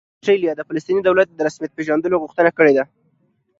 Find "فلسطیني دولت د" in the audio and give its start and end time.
0.67-1.39